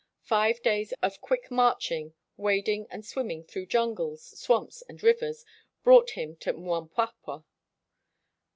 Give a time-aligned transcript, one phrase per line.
[0.23, 5.45] Five days of quick marching, wading and swimming through jungles, swamps, and rivers,
[5.83, 7.43] brought him to Mpwapwa.